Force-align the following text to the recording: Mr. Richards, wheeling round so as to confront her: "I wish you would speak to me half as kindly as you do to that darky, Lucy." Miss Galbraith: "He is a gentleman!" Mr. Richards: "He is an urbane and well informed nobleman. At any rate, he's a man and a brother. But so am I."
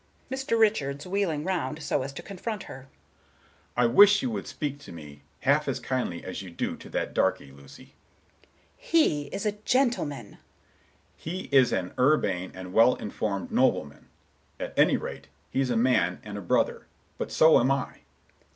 Mr. 0.31 0.57
Richards, 0.57 1.05
wheeling 1.05 1.43
round 1.43 1.83
so 1.83 2.01
as 2.01 2.11
to 2.13 2.23
confront 2.23 2.63
her: 2.63 2.87
"I 3.77 3.85
wish 3.85 4.23
you 4.23 4.31
would 4.31 4.47
speak 4.47 4.79
to 4.79 4.91
me 4.91 5.21
half 5.41 5.67
as 5.67 5.79
kindly 5.79 6.23
as 6.25 6.41
you 6.41 6.49
do 6.49 6.75
to 6.77 6.89
that 6.89 7.13
darky, 7.13 7.51
Lucy." 7.51 7.83
Miss 7.83 8.13
Galbraith: 8.41 8.77
"He 8.99 9.21
is 9.35 9.45
a 9.45 9.51
gentleman!" 9.51 10.25
Mr. 10.25 10.31
Richards: 10.39 11.03
"He 11.17 11.39
is 11.55 11.71
an 11.71 11.93
urbane 11.99 12.51
and 12.55 12.73
well 12.73 12.95
informed 12.95 13.51
nobleman. 13.51 14.07
At 14.59 14.73
any 14.75 14.97
rate, 14.97 15.27
he's 15.51 15.69
a 15.69 15.77
man 15.77 16.19
and 16.23 16.35
a 16.35 16.41
brother. 16.41 16.87
But 17.19 17.31
so 17.31 17.59
am 17.59 17.69
I." 17.69 17.99